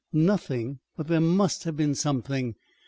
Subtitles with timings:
[0.13, 0.79] "Nothing!
[0.97, 2.55] But there must have been something!"